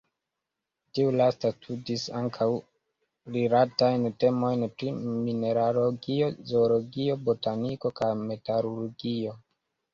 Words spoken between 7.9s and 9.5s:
kaj metalurgio.